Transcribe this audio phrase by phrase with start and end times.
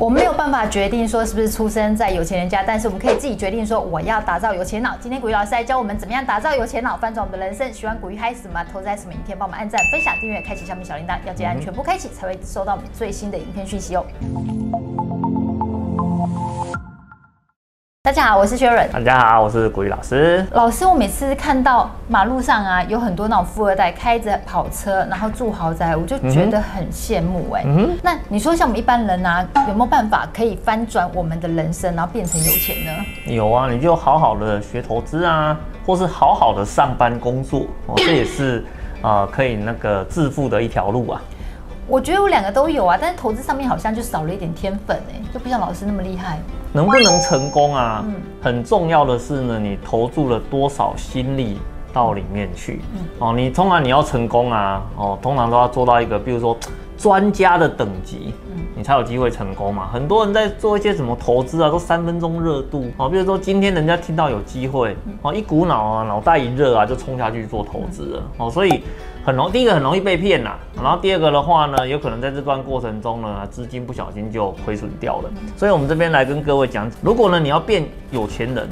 [0.00, 4.96] 我们没有办法决定说是不是出生在有钱人家，但是我们可以自己决定说我要打造有钱脑。
[5.00, 7.72] 今天古玉老师来教我们怎么样打造有钱脑，翻转我们的人生。
[7.72, 8.64] 喜欢古玉嗨什么？
[8.72, 9.12] 投资什么？
[9.12, 14.04] 影片帮我们按赞、分享、订阅、开启下面小铃铛，要记得全部开启才会收到我们最新的影片讯息哦。
[18.04, 18.86] 大家好，我是 Sharon。
[18.92, 20.46] 大家好，我是古雨老师。
[20.50, 27.66] 老师，我每次看到马路上啊，有很多那种富二代开着跑车，然后住豪宅，我就觉得很羡慕哎、欸。
[27.66, 27.98] 嗯。
[28.02, 32.92] 那你说像我们一般人啊，有没有办法可以翻转我们的人生，然后变成有钱呢？
[33.24, 38.62] 有啊，你就好好的学投资啊，或是好好的上班工作哦，这也是
[39.00, 41.22] 啊、 呃、可以那个致富的一条路啊。
[41.86, 46.38] 我觉得我两个都有啊，但是投资上面好像就少了一点天分哎，就不像老师那么厉害。
[46.74, 48.04] 能不能成功啊？
[48.04, 51.56] 嗯，很重要的是呢，你投注了多少心力
[51.92, 52.82] 到里面去。
[52.94, 56.58] 嗯，哦，你通常你要成功啊，哦，通常都要做到一个，比如说
[56.98, 59.88] 专家的等级，嗯，你才有机会成功嘛。
[59.92, 68.22] 很多人在做一些什么投资啊，都三分钟热度哦，比如说今天人家听到有机会，哦，一股脑啊，脑袋一热啊，就冲下去做投资了。
[68.38, 68.82] 哦，所以。
[69.24, 75.30] 很容，第一个很容易被骗呐，然后第二个的话呢，有可能在这段过程中呢，资金不小心就亏损掉了。
[75.56, 78.68] 所以，我们这边来跟各位讲，如果呢你要变有钱人，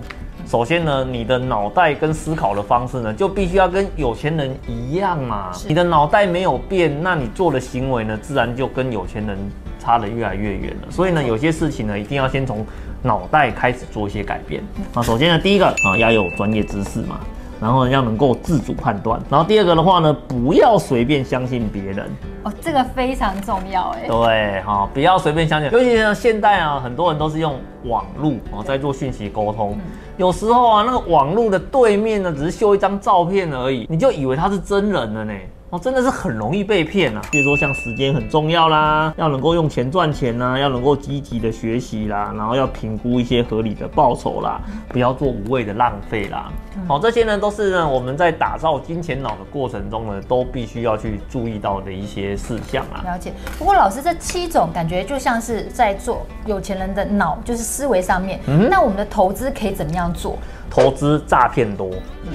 [0.47, 5.53] 首先呢，你的脑袋跟思考的方式呢，就必须要跟有钱人一样嘛。
[5.67, 9.39] 你的脑袋没有变，那你做的行为呢，自然就跟有钱人
[9.81, 10.91] 差得越来越远了。
[10.91, 12.62] 所以呢，有些事情呢，一定要先从
[13.00, 14.62] 脑袋开始做一些改变。
[14.92, 17.19] 啊，首先呢，第一个啊，要有专业知识嘛。
[17.63, 22.11] 然后要能够自主判断，然后第二个的话呢，不要随便相信别人。
[22.43, 24.09] 哦，这个非常重要哎。
[24.09, 29.79] 对哈，不要随便相信，尤其像现代啊，很多人都是用网络哦在做讯息沟通，
[30.17, 35.33] 有时候啊，那个网络的对面呢，只是秀一张照片而已，你就以为他是真人了呢。
[35.73, 37.23] 哦，真的是很容易被骗啊！
[37.31, 46.53] 比如说像时间很重要啦，要能够用钱赚钱呐，要能够积极的学习啦，然后要评估一些合理的报酬啦，不要做无谓的浪费啦。
[46.87, 53.00] 好，这些呢都是呢我们在打造金钱脑的过程中呢，都必须要去注意到的一些事项啊。
[53.04, 53.33] 了解。
[53.59, 58.39] 不过老师这七种感觉就像是在做有钱人的脑，就是思维上面。
[58.47, 58.69] 嗯。
[58.69, 60.37] 那我们的投资可以怎么样做？
[60.72, 61.91] 投资诈骗多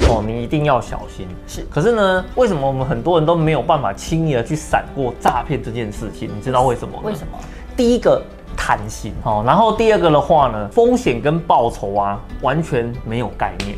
[0.08, 1.28] 哦，你一定要小心。
[1.48, 6.30] 是，可是呢，为什么我们很多人都没有办法轻易的去闪过诈骗这件事情？
[6.38, 7.00] 你知道为什么？
[7.04, 7.40] 为什么？
[7.76, 8.22] 第一个
[8.56, 13.76] 贪心哦，然后第二个的话呢，风险跟报酬啊完全没有概念。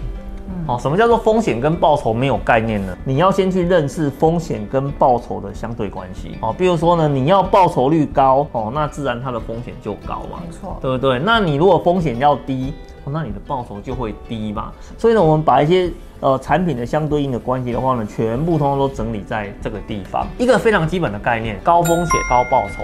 [0.67, 2.97] 哦，什么叫做风险跟报酬没有概念呢？
[3.05, 6.53] 你要先去认识风险跟报酬的相对关系哦。
[6.57, 11.17] 比如说呢，你要报酬率高哦，那自然它的风险就高嘛，没错，对不对？
[11.17, 12.73] 那你如果风险要低。
[13.05, 20.27] 那你的报酬就会低嘛，所以呢，我们把一些呃产品的相对应的关系的话呢，全部通通都整理在这个地方。
[20.37, 22.83] 一个非常基本的概念：高风险高报酬，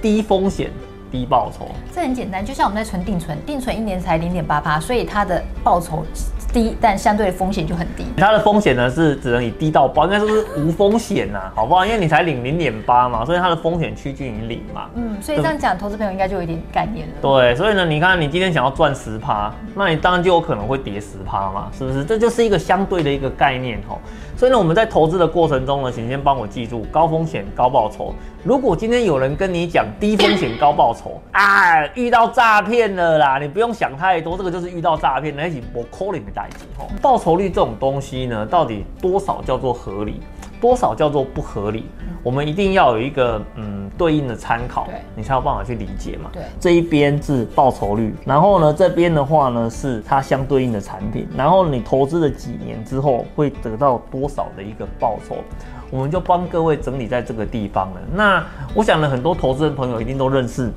[0.00, 0.70] 低风险
[1.10, 1.68] 低报酬。
[1.92, 6.04] 这很简单，就像我们在存定存，定存一年才零点八八，所以它的报酬
[6.52, 8.04] 低，但相对的风险就很低。
[8.16, 11.84] 它的风险呢是只能以低到包，应该说是无风险呐、啊， 好不好？
[11.84, 14.90] 因为你才领零点八嘛，所以它的风险趋近于零嘛。
[14.94, 17.14] 嗯，所以这样讲，投资朋友应该就有一点概念了。
[17.20, 22.04] 对，所以呢，你看你今天想要赚十趴，那你当然就有可能会跌十趴嘛，是不是？
[22.04, 24.00] 这就是一个相对的一个概念吼。
[24.36, 28.14] 所以呢，我们在投资的过程中呢，请先帮我记住高风险高报酬。
[28.42, 36.88] 如果今天有人跟你讲低风险高报酬，啊，遇到诈骗了啦，你不用想太多，这个就是遇到诈骗，那是不可能的代志吼。
[37.02, 40.20] 报酬率这种东西呢，到底多少叫做合理，
[40.58, 41.84] 多少叫做不合理？
[42.22, 46.30] 我们一定要有一个嗯对应的参考，你才有办法去理解嘛。
[46.32, 55.36] 对，这一边是报酬率，然后呢这边的话呢是它相对应的产品，然后你投资了几年之后会得到多少的一个报酬，
[55.90, 58.00] 我们就帮各位整理在这个地方了。
[58.14, 58.42] 那
[58.74, 60.70] 我想呢，很多投资人朋友一定都认识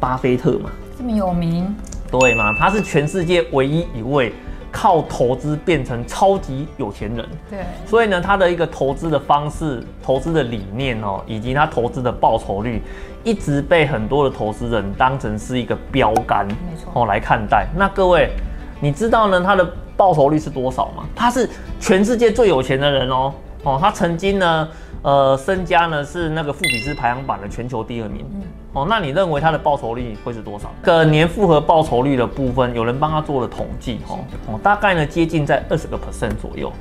[0.00, 1.74] 巴菲特嘛，这么有名，
[2.10, 2.52] 对吗？
[2.56, 4.32] 他是全世界唯一一位。
[4.76, 12.82] 靠投资变成超级有钱人，对，所以呢，他的一个投资的方式、投资的理念哦，以及他投资的报酬率，
[13.22, 17.68] 一直被很多的投资人当成是一个标杆，没错哦来看待。
[17.76, 18.30] 那各位，
[18.80, 19.64] 你知道呢，他的
[19.96, 21.04] 报酬率是多少吗？
[21.14, 21.48] 他是
[21.78, 23.32] 全世界最有钱的人哦，
[23.62, 24.68] 哦，他曾经呢。
[25.04, 28.24] 呃，身家呢是那个富比斯排行榜的全球第二名。
[28.36, 28.42] 嗯，
[28.74, 30.68] 哦，那你认为它的报酬率会是多少？
[30.82, 34.18] 个年复合报酬率的部分，有人帮他做了统计，哦，
[34.48, 36.72] 哦，大概呢接近在二十个 percent 左右，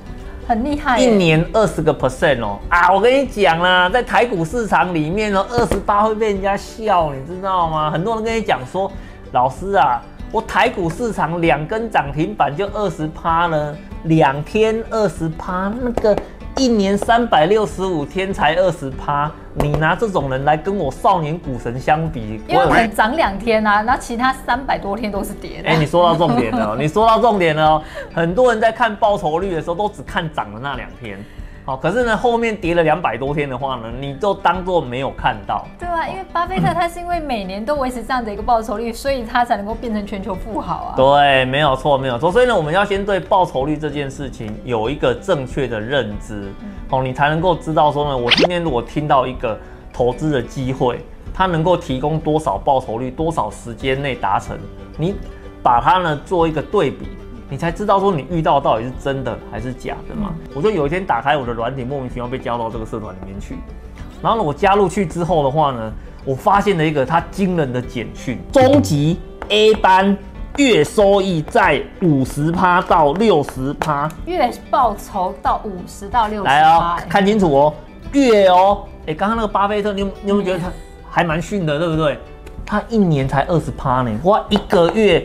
[0.47, 0.99] 很厉害。
[0.99, 7.91] 一年二十个 percent 哦，啊，我跟你讲啦，在台股市场里面呢，二十八会被人家笑，你知道吗？
[7.91, 8.91] 很多人跟你讲说，
[9.31, 10.01] 老师啊，
[10.31, 13.75] 我台股市场两根涨停板就二十趴了，
[14.05, 16.17] 两天二十趴，那个。
[16.57, 25.69] 一年三百六十五天才二十趴，你拿这种人来跟我少年股神相比，因为我们涨两天啊，然后其他三百多天都是跌的。
[25.69, 27.81] 哎、欸，你说到重点了，你说到重点了，
[28.13, 31.17] 很多人在看报酬率的时候，都只看涨的那两天。
[31.65, 35.65] 好，可是呢，后面跌了两百多天的话呢，你就当做没有看到。
[35.80, 40.94] 对啊，因为巴菲特他是因为每年都维持这样的一个报酬率，所以他才能够变成全球富豪啊。
[40.98, 42.30] 对，没有错，没有错。
[42.30, 46.51] 所以呢，我们要先对报酬率这件事情有一个正确的认知，
[46.89, 49.57] 哦，你才能够知道说呢，我今天如果听到一个
[49.94, 51.00] 投资的机会，
[51.33, 54.57] 它能够提供多少报酬率，多少时间内达成，
[54.98, 55.15] 你
[55.63, 57.07] 把它呢做一个对比。
[57.53, 60.33] 你才知道说你遇到到底是真的还是假的嘛？
[60.55, 63.55] 我就有一天打开我的软体，莫名其妙被加到这个社团里面去。
[64.23, 65.94] 然后呢，我加入去之后的话呢，
[66.25, 69.19] 我发现了一个他惊人的简讯：终极
[69.50, 70.17] A 班
[70.57, 76.47] 月收益在五十趴到六十趴，月报酬到五十到六十。
[76.47, 77.73] 来哦，看清楚哦，
[78.13, 78.83] 月哦。
[79.05, 80.71] 哎，刚刚那个巴菲特，你有你有没有觉得他
[81.07, 82.17] 还蛮逊的，对不对？
[82.65, 85.23] 他一年才二十趴呢，哇，一个月。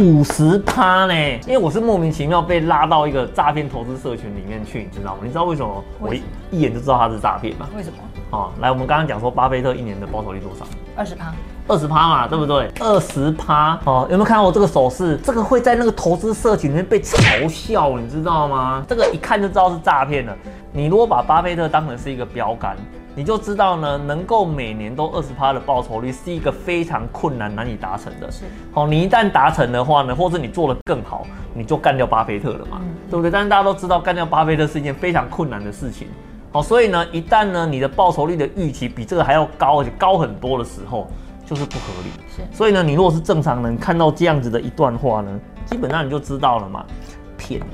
[0.00, 1.14] 五十趴呢？
[1.46, 5.18] 因为我是莫名其妙被拉到一个诈骗投资社群里面去，你知道吗？
[5.22, 5.84] 你知道为什么？
[6.00, 7.68] 我一一眼就知道他是诈骗吗？
[7.76, 7.96] 为什么？
[8.30, 10.64] 哦，来，我们刚刚讲说巴菲特一年的报酬率多少？
[10.96, 11.34] 二十趴。
[11.68, 12.68] 二十趴嘛，对不对？
[12.80, 15.18] 二十趴哦，有没有看到我这个手势？
[15.22, 18.82] 这个会在那个投资社群里面被嘲笑，你知道吗？
[18.88, 20.34] 这个一看就知道是诈骗了。
[20.72, 22.76] 你如果把巴菲特当成是一个标杆。
[23.14, 28.30] 你就知道呢，能够每年都二十趴的报酬率是一个非常困难、难以达成的。
[28.30, 33.30] 是，好，你一旦达成的话呢，或者你做得更好，你就干掉巴菲特了嘛，嗯、对不对？
[33.30, 36.06] 但是大家都知道，干掉巴菲特是一件非常困难的事情。
[36.52, 41.08] 好，所以呢，一旦呢，你的报酬率的预期比这个还要高，而且高很多的时候，
[41.44, 42.10] 就是不合理。
[42.34, 46.84] 是，所以呢，你如果是正常人，看到这样子的一段话呢，基本上你就知道了嘛，
[47.36, 47.68] 骗人。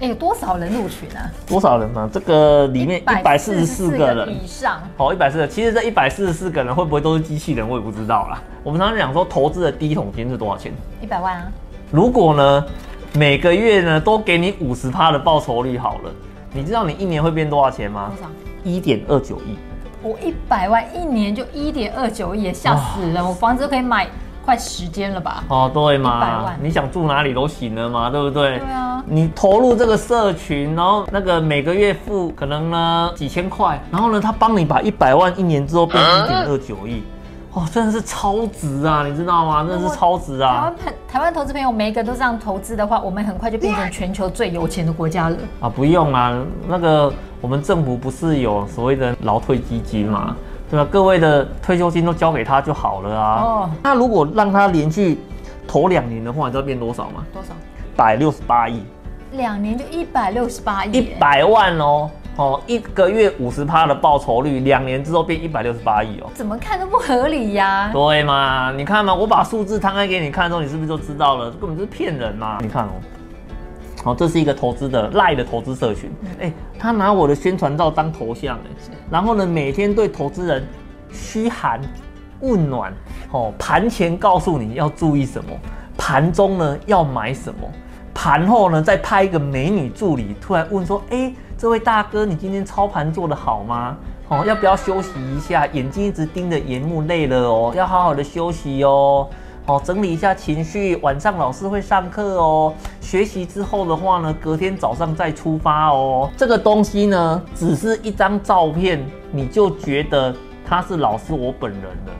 [0.00, 1.16] 哎，有多少人入群呢？
[1.46, 2.08] 多少人呢？
[2.12, 4.80] 这个里面一百四十四个人以上。
[4.96, 5.48] 好，一百四十。
[5.48, 7.68] 其实这一百四十四个人会不会都是机器人？
[7.68, 8.40] 我也不知道啦。
[8.62, 10.72] 我们常常讲说，投资的第一桶金是多少钱？
[11.02, 11.48] 一百万啊。
[11.90, 12.64] 如果呢，
[13.14, 16.12] 每个月呢都给你五十趴的报酬率好了，
[16.52, 18.12] 你知道你一年会变多少钱吗？
[18.16, 18.30] 多少？
[18.62, 19.56] 一点二九亿。
[20.00, 23.24] 我一百万一年就一点二九亿，吓死人！
[23.24, 24.06] 我房子都可以买。
[24.48, 25.44] 快时间了吧？
[25.48, 28.58] 哦，对嘛，你想住哪里都行了嘛，对不对？
[28.58, 37.02] 对啊，你投入这个社群，然后那个每个月付可能呢几千块，然后呢他帮你把一百万一年之后变成一点二九亿，
[37.52, 39.66] 哦，真的是超值啊，你知道吗？
[39.68, 40.72] 真的是超值啊！
[40.78, 45.68] 台湾台湾投资朋友每一个都这样投资的话，我们很快就变成全球最有钱的国家了啊！
[45.68, 46.34] 不用啊，
[46.66, 47.12] 那个
[47.42, 50.34] 我们政府不是有所谓的劳退基金吗？
[50.70, 50.86] 对吧？
[50.90, 53.42] 各位的退休金都交给他就好了啊。
[53.42, 53.70] 哦。
[53.82, 55.18] 那如果让他连续
[55.66, 57.24] 投两年的话，你知道变多少吗？
[57.32, 57.48] 多少？
[57.96, 58.82] 百六十八亿。
[59.32, 60.92] 两年就一百六十八亿。
[60.92, 66.30] 一百万哦哦，一个月五十趴的报酬率，两年之后变一百六十八亿哦。
[66.34, 67.90] 怎么看都不合理呀。
[67.92, 68.72] 对嘛？
[68.72, 71.50] 你看嘛，我把数字摊开给你看的时候，你是不是就知道了？
[71.50, 72.58] 根本就是骗人嘛！
[72.60, 72.90] 你看哦。
[74.04, 80.66] 好，这是一个投资的赖的投资社群，哎、欸，他拿我的宣传照当头像，哎，然后呢，每天对投资人
[81.10, 81.80] 嘘寒
[82.40, 82.92] 问暖，
[83.32, 85.50] 哦，盘前告诉你要注意什么，
[85.96, 87.68] 盘中呢要买什么，
[88.14, 93.96] 盘后呢再派一个美女助理突然问说，哎、欸，这位大哥，你今天操盘做得好吗？
[94.28, 95.66] 哦，要不要休息一下？
[95.68, 99.28] 眼睛一直盯着荧幕累了哦，要好好的休息哦。
[99.68, 102.72] 哦，整理一下情绪，晚上老师会上课哦。
[103.02, 106.30] 学习之后的话呢，隔天早上再出发哦。
[106.38, 110.34] 这个东西呢，只是一张照片，你就觉得
[110.66, 112.12] 他是老师我本人了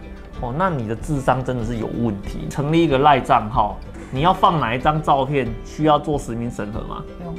[0.43, 0.55] 哦？
[0.59, 2.47] 那你的智商真的是有问题。
[2.51, 3.79] 成立一个赖账号，
[4.11, 5.49] 你要放哪一张照片？
[5.65, 7.03] 需要做实名审核吗？
[7.19, 7.35] 不用，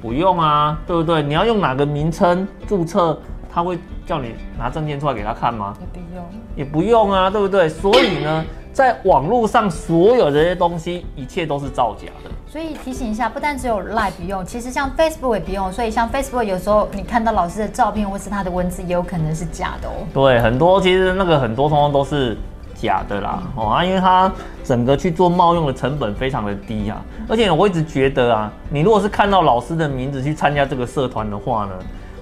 [0.00, 1.20] 不用啊，对不对？
[1.20, 3.18] 你要用哪个名称注册？
[3.50, 5.74] 他会叫你拿证件出来给他看吗？
[5.80, 7.68] 也不用，也不用啊，对不对？
[7.68, 8.44] 所以呢？
[8.78, 12.30] 在网络上，所有这些东西，一切都是造假的。
[12.46, 15.72] 所以提醒一下，不但只有 Line 不用，其实像 Facebook 也不用。
[15.72, 20.06] 所以像 Facebook 有时候你看到老师的照片或是他的文字，也有可能是假的哦。
[20.14, 22.36] 对，很多其实那个很多通通都是
[22.76, 23.42] 假的啦。
[23.56, 24.32] 哦啊，因为他
[24.62, 27.02] 整个去做冒用的成本非常的低啊。
[27.28, 31.72] 而且我一直觉得啊，你如果是看到老师的名字去参加这个社团的话呢，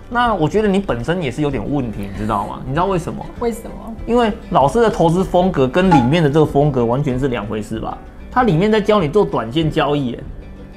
[0.08, 2.60] 那我觉得你本身也是有点问题，你知道吗？
[2.64, 3.26] 你知道为什么？
[3.40, 3.94] 为什么？
[4.06, 7.98] 因为老师的投资风格跟里面的这个风格完全是两回事吧？
[8.30, 10.16] 他里面在教你做短线交易，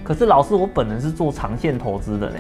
[0.04, 2.36] 可是老师我本人是做长线投资的嘞。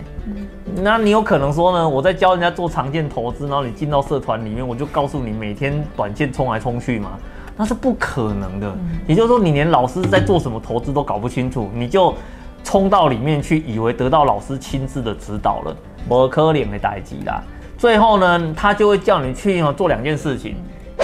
[0.81, 1.87] 那你有可能说呢？
[1.87, 7.19] 我在教人家做长线投资，然后你进到社团里面，我就告诉你每天短线冲来冲去嘛？
[7.55, 8.75] 那是不可能的。
[9.05, 12.15] 也就是说，你连老师在做什么投资都搞不清楚，你就。
[12.63, 15.75] 冲到里面去，以为得到老师亲自的指导了，
[16.07, 17.41] 不可怜的代志啦。
[17.77, 20.55] 最后呢，他就会叫你去做两件事情。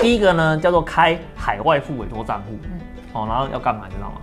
[0.01, 2.57] 第一个呢，叫做开海外付委托账户，
[3.13, 4.17] 哦，然后要干嘛，你知道吗？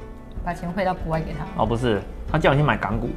[0.45, 1.62] 把钱汇到国外给他。
[1.62, 3.09] 哦，不是，他叫你去买港股。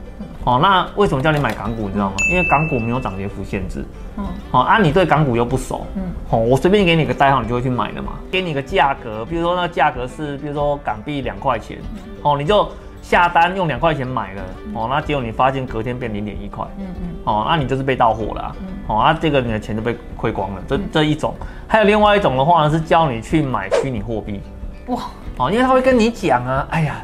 [0.45, 1.87] 哦，那为什么叫你买港股？
[1.87, 2.15] 你知道吗？
[2.31, 3.83] 因为港股没有涨跌幅限制。
[4.17, 4.23] 嗯。
[4.51, 5.85] 好，啊，你对港股又不熟。
[5.95, 6.03] 嗯。
[6.29, 8.13] 好，我随便给你个代号，你就会去买了嘛。
[8.31, 11.77] 给你个价格，比如说那价格是，比如说港币两块钱。
[12.21, 12.69] 哦，你就。
[13.07, 14.41] 下单用两块钱买了，
[14.73, 20.63] 哦，那结果你发现隔天变零点一块，嗯嗯，哦，那你就是被盗货了，嗯，哦，那这个你的钱就被亏光了。
[20.67, 21.35] 这这一种，
[21.67, 24.41] 还有另外一种的话呢，是教你去买虚拟货币，
[24.87, 25.03] 哇，
[25.37, 26.95] 哦，因为他会跟你讲啊，哎呀，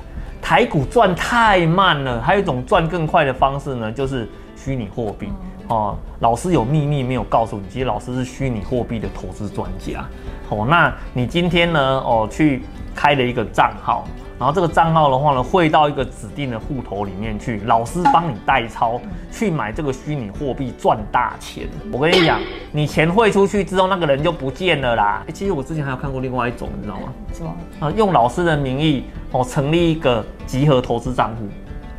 [0.42, 5.32] 台股赚太慢了，还有一种赚更快的方式呢，就是虚拟货币，
[5.72, 10.06] 哦，老师有秘密没有告诉你，其实老师是虚拟货币的投资专家，
[10.50, 12.64] 哦，那你今天呢，哦，去
[12.94, 14.06] 开了一个账号。
[14.38, 19.00] 然后这个账号的话呢，汇到一个指定的户头里面去，老师帮你代操
[19.32, 21.70] 去买这个虚拟货币赚大钱。
[21.94, 22.40] 我跟你讲，
[22.72, 25.24] 你钱汇出去之后，那个人就不见了啦。
[25.32, 27.14] 其实我之前还有看过另外一种，你知道吗？
[27.32, 27.56] 什么？
[27.80, 31.48] 啊，用老师的名义哦，成立一个集合投资账户。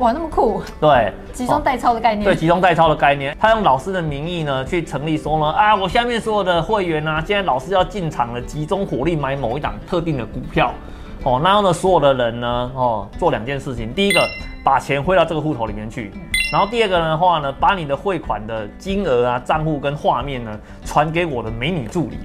[0.03, 0.61] 哇，那么酷！
[0.81, 2.25] 对，集中代操的概念。
[2.25, 3.33] 对，集中代操的概念。
[3.39, 10.73] 他用老师的名义呢，去成立说呢，啊，我下面所有的会员啊，现在老师要进场了，集中火力买某一档特定的股票。
[11.23, 13.93] 哦，然后呢，所有的人呢，哦，做两件事情。
[13.93, 14.19] 第一个，
[14.61, 16.11] 把钱汇到这个户头里面去。
[16.51, 22.17] 然后第二个的话呢，把你的汇款的金额啊、账户跟画面呢，传给我的美女助理。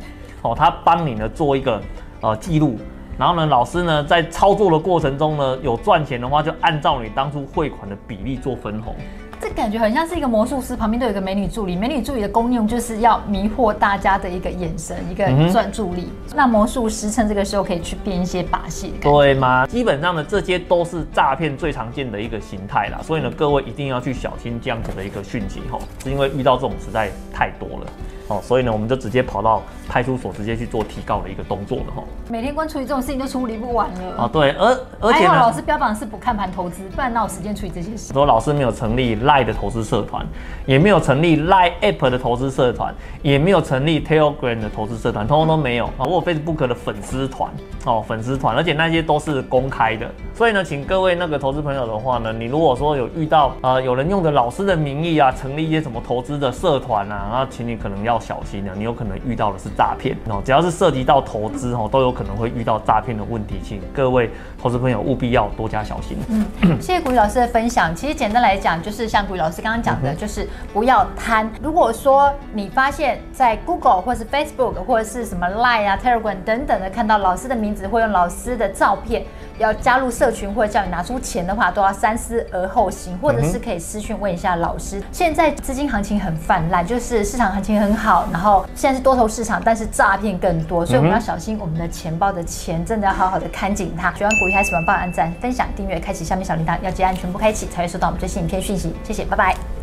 [0.42, 1.80] 哦，他帮你呢做一个
[2.22, 2.76] 呃记录。
[3.18, 8.94] 然后呢，老师呢在操作的过程中呢，有赚钱的话，就按照你当初汇款的比例做分红。
[9.40, 11.76] 这感觉很像是一个魔术师，旁边都有一个美女助理。
[11.76, 16.08] 美女助理的功用就是要迷惑大家的一个眼神，一个专注力。
[16.26, 19.64] 嗯、那魔术师趁这个时候可以去变一些把戏，对吗？
[19.66, 23.00] 基本上呢，这些都是诈骗最常见的一个形态啦。
[23.02, 27.86] 所以呢，各位一定要去小心这样子的一个讯息吼，是因为遇到这种实在太多了。
[28.28, 32.02] 哦，所以呢，我们就直接跑到派出所，直接去做提告的一个动作了哈。
[32.28, 34.24] 每天光处理这种事情就处理不完了。
[34.24, 38.12] 哦，对，而而且呢，老师标榜是不看盘投资，不然哪有时间处理这些事？
[38.12, 40.26] 说老师没有成立 Line 的投资社团，
[40.66, 46.04] 也没有成立 Line App 的投资社团，也没有成立 Telegram 的投资社团，通通都没有啊。
[46.04, 47.50] 我有 Facebook 的粉丝团
[47.86, 50.06] 哦，粉丝团，而且那些都是公开的。
[50.34, 58.17] 所以呢，请各位那个投资朋友的话呢，你如果说有遇到呃有人用着老师的名义啊，成立一些什么投资的社团啊，那请你可能要。
[58.18, 60.42] 小心啊，你有可能遇到的是诈骗哦。
[60.44, 66.18] 只要是涉及到投资哦，都有可能会遇到诈骗的问题，请各位投资朋友务必要多加小心。
[66.28, 66.46] 嗯，
[66.80, 67.94] 谢谢古雨老师的分享。
[67.94, 71.50] 其实简单来讲，就是像古雨老师刚刚讲的，就是不要贪。
[71.62, 79.24] 如果说你发现，在 Google 或是 Facebook 或者是什么 Line 啊、Telegram 等等的，看到老师的名字或用老师的照片，
[79.58, 85.02] 要加入社群或者叫你拿出钱的话，都要三思而后行，或者是可以私讯问一下老师。
[85.12, 88.07] 现在资金行情很泛滥，就是市场行情很好。
[88.08, 94.10] 好，然后现在是多头市场，但是诈骗更多，所以我们要小心我们的钱包的钱，真的要好好的看紧它。
[94.14, 94.82] 喜欢股鱼嗨什么？
[94.86, 98.94] 帮我按赞、分享、订阅、开启下面小铃铛，要记得按全部开启，才会收到我们最新影片讯息。
[99.04, 99.77] 谢谢，拜拜。